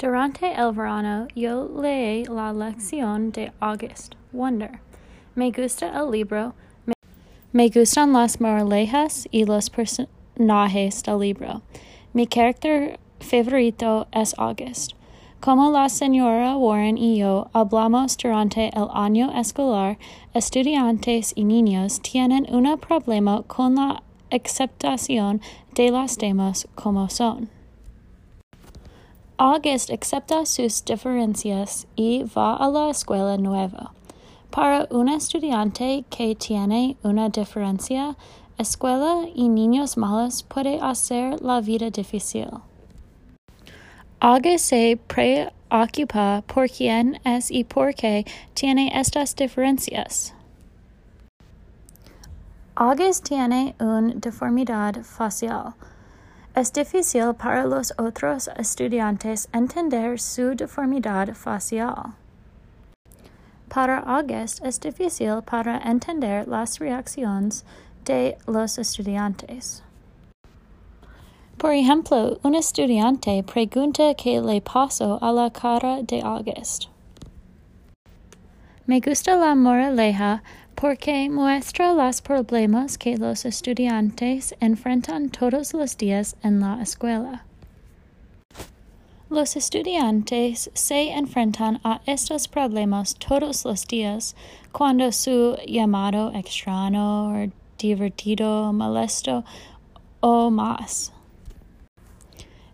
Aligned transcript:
Durante 0.00 0.54
el 0.54 0.72
verano 0.72 1.28
yo 1.36 1.68
leí 1.78 2.24
la 2.24 2.54
lección 2.54 3.32
de 3.32 3.52
August, 3.60 4.14
Wonder. 4.32 4.80
Me 5.34 5.50
gusta 5.50 5.92
el 5.94 6.10
libro. 6.10 6.54
Me, 7.52 7.68
gustan 7.68 8.14
las 8.14 8.40
moralejas 8.40 9.28
y 9.30 9.44
los 9.44 9.68
personajes 9.68 11.02
del 11.02 11.20
libro. 11.20 11.60
Mi 12.14 12.26
carácter 12.26 12.98
favorito 13.20 14.06
es 14.12 14.34
August. 14.38 14.92
Como 15.40 15.70
la 15.70 15.90
señora 15.90 16.56
Warren 16.56 16.96
y 16.96 17.18
yo 17.18 17.50
hablamos 17.52 18.16
durante 18.16 18.70
el 18.74 18.88
año 18.94 19.30
escolar, 19.38 19.98
estudiantes 20.32 21.34
y 21.36 21.44
niños 21.44 22.00
tienen 22.00 22.46
un 22.48 22.78
problema 22.78 23.42
con 23.42 23.74
la 23.74 24.02
aceptación 24.30 25.42
de 25.74 25.90
los 25.90 26.16
temas 26.16 26.66
como 26.74 27.10
son. 27.10 27.59
August 29.42 29.88
acepta 29.90 30.44
sus 30.44 30.84
diferencias 30.84 31.86
y 31.96 32.24
va 32.24 32.56
a 32.56 32.68
la 32.68 32.90
escuela 32.90 33.38
nueva. 33.38 33.90
Para 34.50 34.86
un 34.90 35.08
estudiante 35.08 36.04
que 36.10 36.34
tiene 36.34 36.98
una 37.02 37.30
diferencia, 37.30 38.18
escuela 38.58 39.26
y 39.34 39.48
niños 39.48 39.96
malos 39.96 40.42
puede 40.42 40.78
hacer 40.82 41.40
la 41.40 41.62
vida 41.62 41.88
difícil. 41.88 42.50
August 44.20 44.66
se 44.66 44.98
preocupa 45.06 46.42
por 46.46 46.68
quién 46.68 47.18
es 47.24 47.50
y 47.50 47.64
por 47.64 47.94
qué 47.94 48.26
tiene 48.52 48.92
estas 48.94 49.34
diferencias. 49.34 50.34
August 52.74 53.26
tiene 53.26 53.74
una 53.80 54.12
deformidad 54.16 55.02
facial. 55.02 55.72
Es 56.52 56.72
difícil 56.72 57.32
para 57.34 57.64
los 57.64 57.92
otros 57.96 58.50
estudiantes 58.56 59.48
entender 59.52 60.18
su 60.18 60.56
deformidad 60.56 61.32
facial. 61.34 62.14
Para 63.68 64.00
August 64.00 64.60
es 64.64 64.80
difícil 64.80 65.42
para 65.42 65.78
entender 65.78 66.48
las 66.48 66.80
reacciones 66.80 67.64
de 68.04 68.36
los 68.48 68.78
estudiantes. 68.78 69.84
Por 71.56 71.72
ejemplo, 71.72 72.40
un 72.42 72.56
estudiante 72.56 73.44
pregunta 73.44 74.14
qué 74.14 74.40
le 74.40 74.60
pasó 74.60 75.22
a 75.22 75.30
la 75.30 75.50
cara 75.50 76.02
de 76.02 76.20
August. 76.20 76.86
Me 78.86 78.98
gusta 78.98 79.36
la 79.36 79.54
moraleja 79.54 80.42
porque 80.80 81.28
muestra 81.28 81.92
los 81.92 82.22
problemas 82.22 82.96
que 82.96 83.18
los 83.18 83.44
estudiantes 83.44 84.54
enfrentan 84.60 85.28
todos 85.28 85.74
los 85.74 85.98
días 85.98 86.36
en 86.42 86.60
la 86.60 86.80
escuela. 86.80 87.44
Los 89.28 89.56
estudiantes 89.56 90.70
se 90.72 91.10
enfrentan 91.12 91.80
a 91.84 92.00
estos 92.06 92.48
problemas 92.48 93.14
todos 93.16 93.66
los 93.66 93.86
días 93.86 94.34
cuando 94.72 95.12
su 95.12 95.54
llamado 95.66 96.32
extraño 96.32 97.52
divertido, 97.78 98.72
molesto 98.72 99.44
o 100.20 100.50
más. 100.50 101.12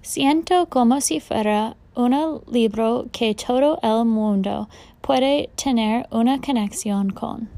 Siento 0.00 0.66
como 0.66 1.00
si 1.00 1.18
fuera 1.18 1.76
un 1.96 2.40
libro 2.52 3.06
que 3.10 3.34
todo 3.34 3.80
el 3.82 4.04
mundo 4.04 4.68
puede 5.00 5.50
tener 5.56 6.06
una 6.12 6.40
conexión 6.40 7.10
con. 7.10 7.56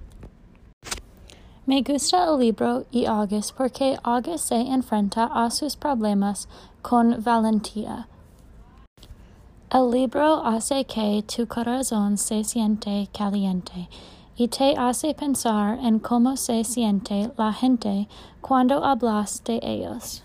Me 1.69 1.83
gusta 1.83 2.25
el 2.25 2.39
libro 2.39 2.87
y 2.91 3.05
August 3.05 3.55
porque 3.55 3.99
August 4.03 4.49
se 4.49 4.59
enfrenta 4.59 5.25
a 5.25 5.51
sus 5.51 5.77
problemas 5.77 6.49
con 6.81 7.23
valentía. 7.23 8.09
El 9.71 9.91
libro 9.91 10.43
hace 10.47 10.87
que 10.87 11.23
tu 11.25 11.47
corazón 11.47 12.17
se 12.17 12.43
siente 12.43 13.11
caliente 13.13 13.91
y 14.35 14.49
te 14.49 14.79
hace 14.79 15.13
pensar 15.13 15.79
en 15.81 15.99
cómo 15.99 16.39
se 16.39 16.65
siente 16.65 17.31
la 17.37 17.53
gente 17.53 18.09
cuando 18.41 18.83
hablas 18.83 19.45
de 19.45 19.61
ellos. 19.63 20.23